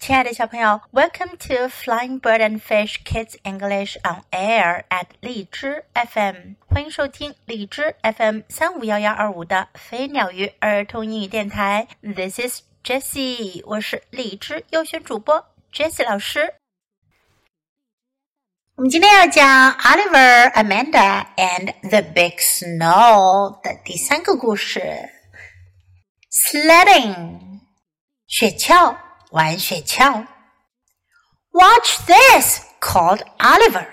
[0.00, 11.88] 亲爱的小朋友，Welcome to Flying Bird and Fish Kids English on Air at 荔枝 FM，欢迎收听荔枝 FM 三五幺幺二五的飞鸟鱼儿童英语电台。
[12.02, 16.54] This is Jessie，我是荔枝优选主播 Jessie 老师。
[18.76, 24.80] 我们今天要讲 Oliver, Amanda and the Big Snow 的第三个故事，
[26.30, 27.60] Sledding，
[28.28, 28.96] 雪橇。
[29.30, 30.26] 玩雪橇。
[31.52, 32.60] Watch this!
[32.80, 33.86] called Oliver.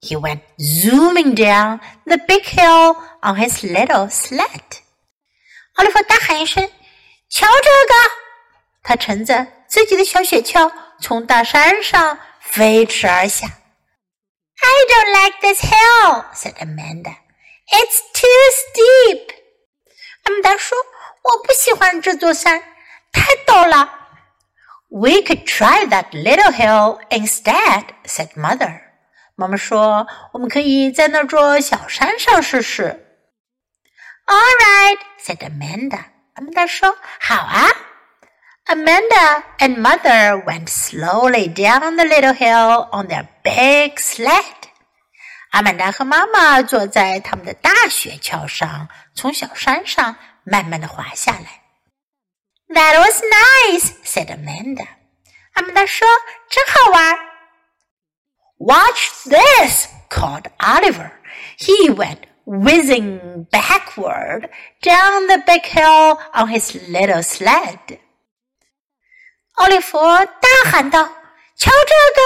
[0.00, 4.80] He went zooming down the big hill on his little sled.
[5.74, 6.68] 奥利弗大喊一声：“
[7.30, 8.10] 瞧这个！”
[8.82, 13.46] 他乘着自己的小雪橇从大山上飞驰而下。
[13.46, 17.16] I don't like this hill," said Amanda.
[17.70, 19.34] "It's too steep."
[20.24, 22.60] 阿曼达说：“我不喜欢这座山，
[23.12, 23.97] 太陡了。”
[24.88, 28.80] We could try that little hill instead," said mother.
[29.34, 33.00] 妈妈说：“我们可以在那座小山上试试。”
[34.26, 36.04] All right," said Amanda.
[36.34, 37.66] 阿曼达说：“好啊。”
[38.66, 44.42] Amanda and mother went slowly down the little hill on their big sled.
[45.50, 51.62] 阿曼达和妈妈坐在他们的大雪橇上，从小山上慢慢的滑下来。
[52.74, 54.86] that was nice," said Amanda.
[55.54, 56.06] 阿曼达说：“
[56.50, 57.18] 真好玩。”
[58.58, 59.88] Watch this!
[60.08, 61.12] called Oliver.
[61.58, 64.48] He went whizzing backward
[64.80, 67.98] down the big hill on his little sled.
[69.54, 71.06] 奥利弗大喊道：“
[71.56, 72.20] 瞧这个！”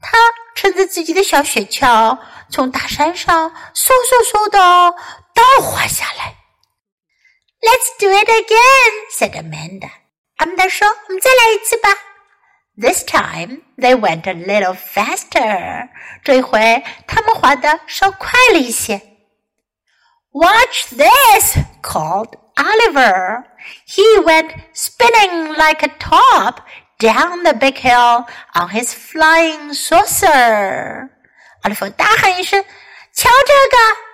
[0.00, 0.16] 他
[0.54, 2.18] 乘着自己的小雪橇，
[2.50, 4.58] 从大山上嗖嗖嗖的
[5.34, 6.36] 倒滑下来。
[7.62, 9.90] Let's do it again," said Amanda.
[10.36, 11.88] 阿曼达说：“我们再来一次吧。”
[12.80, 15.88] This time they went a little faster.
[16.22, 19.02] 这一回他们滑得稍快了一些。
[20.30, 21.58] Watch this!
[21.82, 23.44] called Oliver.
[23.86, 26.60] He went spinning like a top
[27.00, 31.08] down the big hill on his flying saucer.
[31.62, 32.62] 奥利弗大喊一声：“
[33.12, 34.08] 瞧这个！”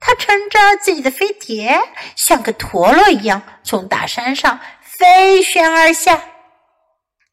[0.00, 1.80] 他乘着自己的飞碟，
[2.14, 6.12] 像个陀螺一样从大山上飞旋而下。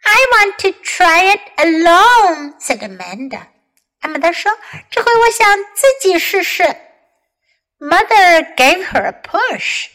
[0.01, 3.47] I want to try it alone," said Amanda.
[4.01, 4.57] 阿曼达说：“
[4.91, 6.63] 这回我想自己试试。”
[7.79, 9.87] Mother gave her a push.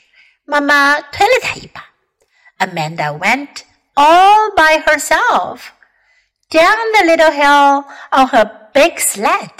[0.45, 1.85] 妈妈推了她一把。
[2.59, 3.63] Amanda went
[3.95, 5.61] all by herself
[6.51, 9.51] down the little hill on her big sled.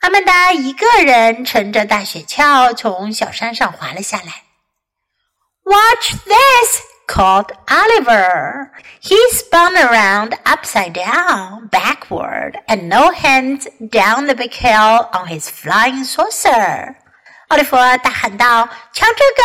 [0.00, 4.44] 阿曼达一个人乘着大雪橇从小山上滑了下来。
[5.64, 6.82] Watch this!
[7.08, 8.70] called Oliver.
[9.00, 15.48] He spun around upside down, backward, and no hands down the big hill on his
[15.48, 16.96] flying saucer.
[17.48, 19.42] 奥利弗大喊道：“瞧这个！”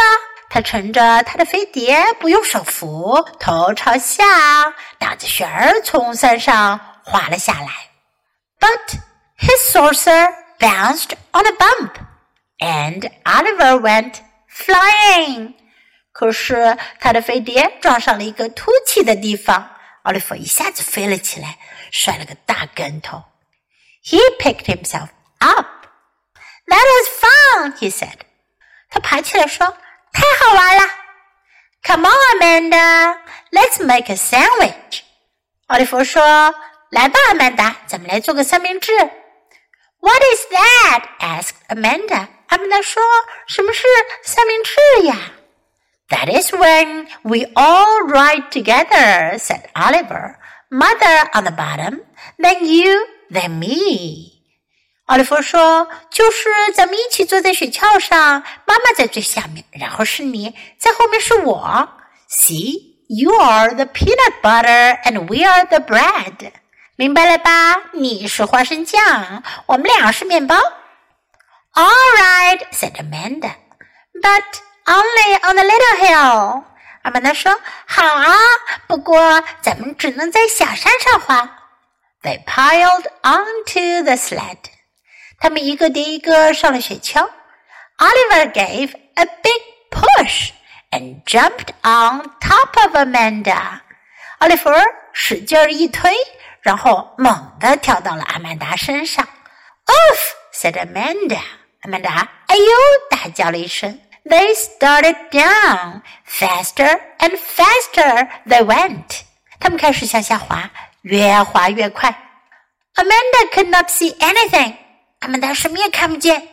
[0.49, 7.67] 他乘着他的飞碟，不用手扶，头朝下，打着旋儿从山上滑了下来。
[8.59, 8.99] But
[9.39, 11.93] his saucer bounced on a bump,
[12.59, 14.15] and Oliver went
[14.49, 15.53] flying.
[16.11, 19.71] 可是他的飞碟撞上了一个凸起的地方，
[20.03, 21.57] 奥利弗一下子飞了起来，
[21.91, 23.23] 摔了个大跟头。
[24.03, 25.09] He picked himself
[25.39, 25.67] up.
[26.67, 28.19] That was fun, he said.
[28.89, 30.83] 他爬起来说：“太好玩了。”
[31.83, 33.17] Come on, Amanda,
[33.51, 35.01] let's make a sandwich.
[35.67, 36.53] 奥利弗说：“
[36.91, 38.91] 来吧，阿曼达，咱们来做个三明治。”
[40.05, 41.05] What is that?
[41.19, 42.27] asked Amanda.
[42.47, 43.03] 阿曼达说：“
[43.47, 43.83] 什么是
[44.23, 45.31] 三明治呀？”
[46.09, 50.35] That is when we all ride together, said Oliver.
[50.69, 52.01] Mother on the bottom,
[52.37, 54.41] then you, then me.
[55.05, 61.89] 奥利弗说：“就是咱们一起坐在雪橇上，妈妈在最下面，然后是你，在后面是我。
[62.29, 66.51] See, you are the peanut butter and we are the bread.
[66.98, 67.76] 明白了吧？
[67.92, 70.56] 你是花生酱，我们俩是面包。
[71.74, 73.50] All right, said Amanda.
[74.14, 74.44] But
[74.86, 76.64] only on the little hill.
[77.02, 78.34] 阿曼达说：“好啊，
[78.86, 81.58] 不过咱们只能在小山上滑。”
[82.24, 84.56] They piled onto the sled.
[85.38, 87.28] 他们一个叠一个上了雪橇。
[87.98, 90.50] Oliver gave a big push
[90.90, 93.80] and jumped on top of Amanda.
[94.38, 94.70] 奥利弗
[95.12, 96.10] 使劲一推。
[96.66, 99.24] 然后猛地跳到了阿曼达身上。
[99.24, 100.18] Oof!
[100.52, 101.38] said Amanda.
[101.82, 102.64] 阿曼达哎呦
[103.08, 104.00] 大叫了一声。
[104.24, 106.02] They started down.
[106.28, 109.20] Faster and faster they went.
[109.60, 110.68] 他们开始向下滑，
[111.02, 112.10] 越滑越快。
[112.96, 114.74] Amanda could not see anything.
[115.20, 116.48] 阿曼达什么也看不见。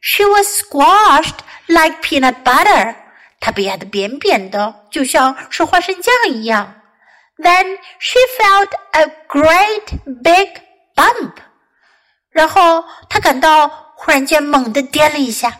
[0.00, 2.94] She was squashed like peanut butter.
[3.40, 6.77] 她被压得扁扁的，就像是花生酱一样。
[7.37, 10.61] Then she felt a great big
[10.95, 11.33] bump.
[12.29, 15.59] 然后她感到忽然间猛地颠了一下。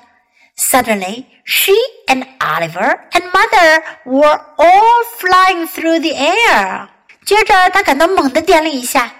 [0.55, 1.73] Suddenly, she
[2.07, 6.89] and Oliver and Mother were all flying through the air.
[7.25, 9.11] 接着，她感到猛地颠了一下。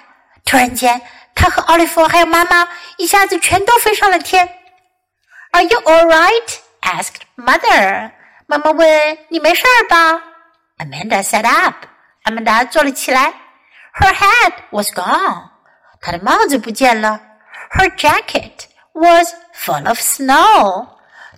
[0.46, 1.02] 突然间，
[1.34, 2.68] 她和奥利弗还有妈妈
[2.98, 4.48] 一下子全都飞上了天。
[5.52, 6.58] Are you all right?
[6.82, 8.12] asked Mother.
[8.46, 10.22] 妈妈问：“你没事吧？”
[10.78, 11.88] Amanda sat up.
[12.28, 13.34] 阿曼达坐了起来。
[14.00, 15.50] Her hat was gone.
[16.02, 17.22] 她的帽子不见了。
[17.72, 20.88] Her jacket was full of snow.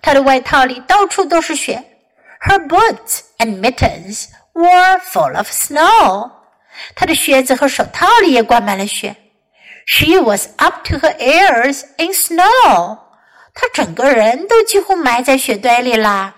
[0.02, 1.84] 她的外套里到处都是雪。
[2.40, 6.30] Her boots and mittens were full of snow.
[6.94, 9.16] 她的靴子和手套里也灌满了雪。
[9.86, 12.98] She was up to her ears in snow.
[13.54, 16.34] 她整个人都几乎埋在雪堆里啦。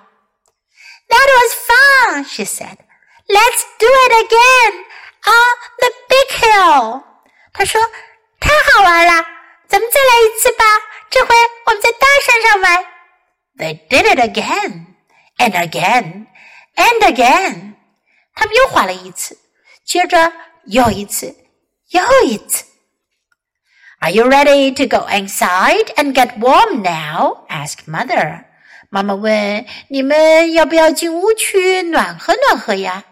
[1.09, 2.77] That was fun, she said.
[3.29, 4.85] Let's do it again
[5.27, 7.03] on the big hill.
[7.53, 9.27] 她说：“太好玩了，
[9.69, 10.65] 咱们再来一次吧。
[11.11, 11.35] 这回
[11.67, 12.85] 我们在大山上玩。”
[13.59, 14.87] They did it again
[15.37, 16.27] and again
[16.77, 17.75] and again.
[18.35, 19.37] 他们又滑了一次，
[19.85, 20.33] 接着
[20.67, 21.35] 又一次，
[21.91, 22.65] 又一次。
[24.01, 27.45] Are you ready to go inside and get warm now?
[27.49, 28.45] asked Mother.
[28.91, 33.05] 妈妈问：“你们要不要进屋去暖和暖和呀？”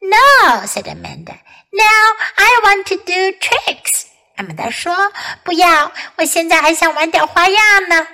[0.00, 1.38] No, said Amanda.
[1.72, 2.06] Now
[2.36, 4.06] I want to do tricks.
[4.36, 5.12] 阿曼达说：“
[5.44, 8.06] 不要，我现在还想玩点花样呢。”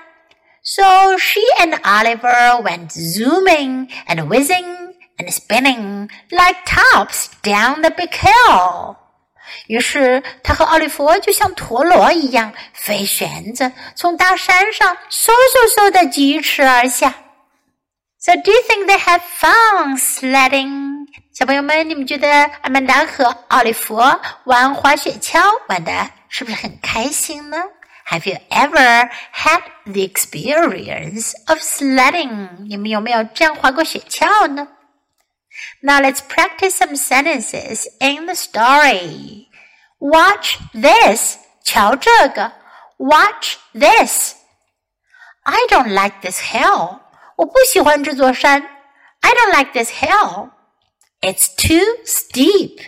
[0.62, 8.10] So she and Oliver went zooming and whizzing and spinning like tops down the big
[8.10, 8.96] hill.
[9.66, 17.14] 于是，他和奥利弗就像陀螺一样飞旋着，从大山上嗖嗖嗖的疾驰而下。
[18.18, 20.81] So do you think they have fun sledding?
[21.32, 22.28] 小朋友们，你们觉得
[22.62, 23.96] 阿曼达和奥利弗
[24.44, 27.56] 玩滑雪橇玩的是不是很开心呢？
[28.10, 32.66] have you ever had the experience of sledding?
[32.68, 34.66] 你们有没有这样滑过雪橇呢？
[35.82, 39.46] Now let's practice some sentences in the story.
[39.98, 41.36] Watch this.
[41.62, 42.52] 瞧这个。
[42.96, 44.34] Watch this.
[45.42, 47.00] I don't like this hill.
[47.36, 48.68] 我不喜欢这座山。
[49.20, 50.50] I don't like this hill.
[51.22, 52.78] It's too steep.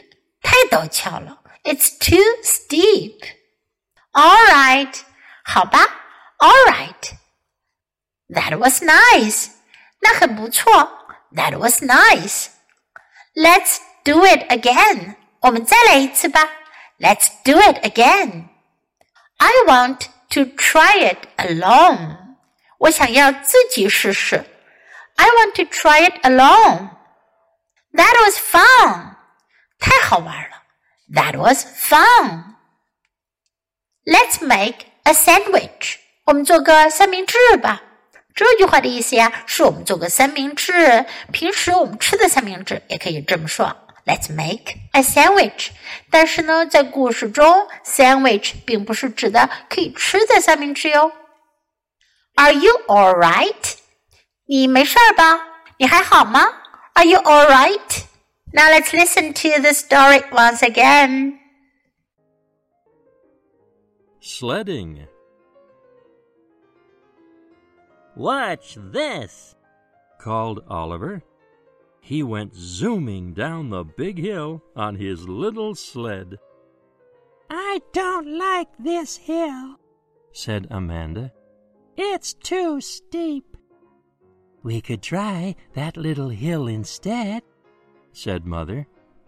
[0.42, 1.42] 太陡峭了。
[1.64, 3.18] It's too steep.
[4.12, 4.94] All right.
[5.44, 5.80] 好吧，
[6.38, 7.12] All right.
[8.28, 9.48] That was nice.
[10.00, 10.70] 那很不错。
[11.32, 12.48] That was nice.
[13.34, 15.16] Let's do it again.
[15.40, 16.48] 我们再来一次吧。
[16.98, 18.48] Let's do it again.
[19.38, 22.36] I want to try it alone.
[22.78, 24.44] 我想要自己试试。
[25.16, 26.90] I want to try it alone.
[27.94, 29.16] That was fun.
[29.78, 30.62] 太好玩了。
[31.12, 32.56] That was fun.
[34.04, 35.96] Let's make a sandwich。
[36.26, 37.82] 我们做个三明治吧。
[38.34, 41.04] 这句话的意思呀，是我们做个三明治。
[41.32, 43.76] 平时我们吃的三明治也可以这么说。
[44.06, 45.70] Let's make a sandwich。
[46.10, 51.12] 但是呢，在故事中，sandwich 并不是指的可以吃的三明治哟。
[52.36, 53.74] Are you all right？
[54.46, 55.40] 你没事吧？
[55.78, 56.46] 你还好吗
[56.95, 58.07] ？Are you all right?
[58.53, 61.39] Now let's listen to the story once again.
[64.19, 65.07] Sledding.
[68.15, 69.55] Watch this,
[70.19, 71.21] called Oliver.
[71.99, 76.37] He went zooming down the big hill on his little sled.
[77.49, 79.75] I don't like this hill,
[80.31, 81.33] said Amanda.
[81.97, 83.54] It's too steep.
[84.65, 87.43] We could try that little hill instead,
[88.13, 88.87] said Mother.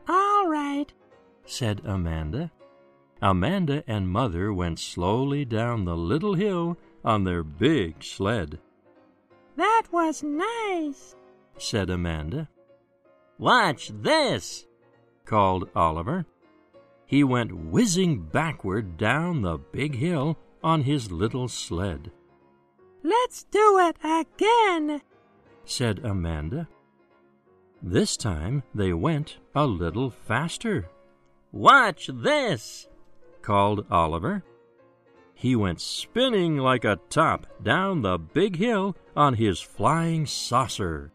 [0.10, 0.92] All right,
[1.46, 2.52] said Amanda.
[3.22, 6.76] Amanda and Mother went slowly down the little hill
[7.06, 8.58] on their big sled.
[9.58, 11.16] That was nice,
[11.60, 12.50] said Amanda.
[13.38, 14.66] Watch this,
[15.24, 16.26] called Oliver.
[17.06, 22.12] He went whizzing backward down the big hill on his little sled.
[23.04, 25.04] Let's do it again,
[25.68, 26.68] said Amanda.
[27.84, 30.90] This time they went a little faster.
[31.52, 32.88] Watch this,
[33.42, 34.44] called Oliver.
[35.36, 41.12] He went spinning like a top down the big hill on his flying saucer.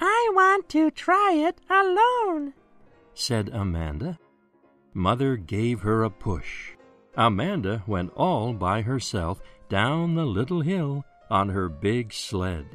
[0.00, 2.54] I want to try it alone,
[3.14, 4.18] said Amanda.
[4.92, 6.72] Mother gave her a push.
[7.16, 12.66] Amanda went all by herself down the little hill on her big sled.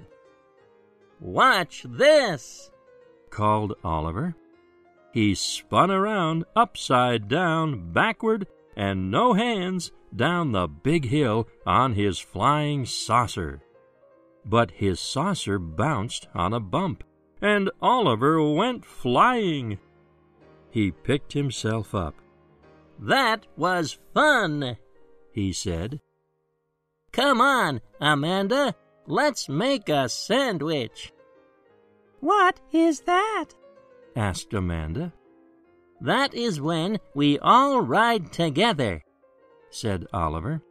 [1.19, 2.71] Watch this,
[3.29, 4.35] called Oliver.
[5.13, 12.19] He spun around upside down, backward, and no hands down the big hill on his
[12.19, 13.61] flying saucer.
[14.45, 17.03] But his saucer bounced on a bump,
[17.41, 19.79] and Oliver went flying.
[20.71, 22.15] He picked himself up.
[22.97, 24.77] That was fun,
[25.31, 25.99] he said.
[27.11, 28.75] Come on, Amanda,
[29.09, 31.11] let's make a sandwich.
[32.21, 33.47] What is that?
[34.15, 35.11] asked Amanda.
[36.01, 39.03] That is when we all ride together,
[39.69, 40.61] said Oliver.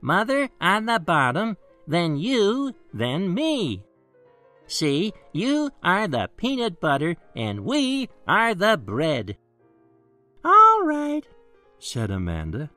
[0.00, 1.56] Mother on the bottom,
[1.86, 3.82] then you, then me.
[4.66, 9.36] See, you are the peanut butter and we are the bread.
[10.44, 11.26] All right,
[11.78, 12.70] said Amanda.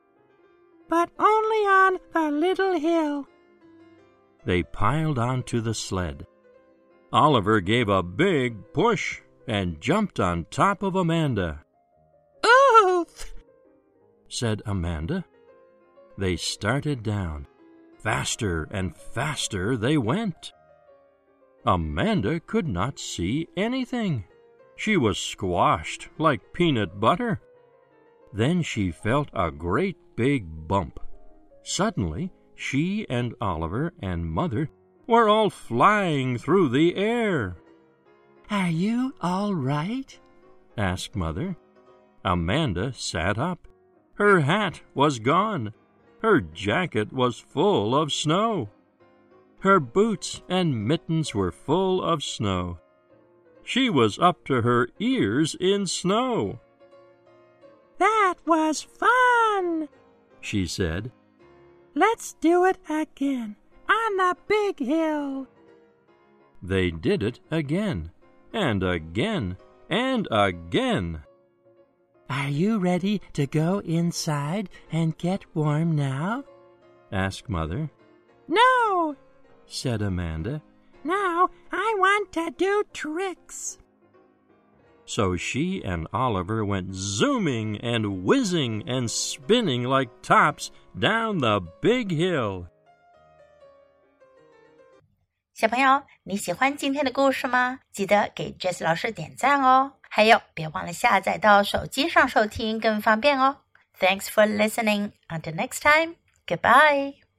[0.88, 3.26] But only on the little hill.
[4.44, 6.26] They piled onto the sled.
[7.12, 11.64] Oliver gave a big push and jumped on top of Amanda.
[12.44, 13.34] Oof!
[14.28, 15.24] said Amanda.
[16.18, 17.46] They started down.
[17.98, 20.52] Faster and faster they went.
[21.64, 24.24] Amanda could not see anything.
[24.76, 27.40] She was squashed like peanut butter.
[28.32, 31.00] Then she felt a great big bump.
[31.62, 34.70] Suddenly, she and Oliver and Mother
[35.06, 37.56] were all flying through the air.
[38.50, 40.18] Are you all right?
[40.76, 41.56] asked Mother.
[42.24, 43.68] Amanda sat up.
[44.14, 45.72] Her hat was gone.
[46.20, 48.70] Her jacket was full of snow.
[49.60, 52.78] Her boots and mittens were full of snow.
[53.62, 56.60] She was up to her ears in snow.
[57.98, 59.88] That was fun,
[60.40, 61.10] she said.
[61.94, 63.56] Let's do it again
[63.88, 65.46] on the big hill.
[66.62, 68.10] They did it again,
[68.52, 69.56] and again,
[69.88, 71.22] and again.
[72.28, 76.44] Are you ready to go inside and get warm now?
[77.12, 77.90] asked Mother.
[78.48, 79.14] No,
[79.66, 80.62] said Amanda.
[81.04, 83.78] Now I want to do tricks.
[85.13, 92.11] So she and Oliver went zooming and whizzing and spinning like tops down the big
[92.11, 92.67] hill.
[95.55, 97.79] 小朋友，你喜欢今天的故事吗？
[97.91, 99.93] 记得给 Jess 老师点赞哦！
[100.01, 103.57] 还有，别忘了下载到手机上收听，更方便哦。
[103.99, 105.11] Thanks for listening.
[105.27, 106.15] Until next time.
[106.47, 107.22] Goodbye.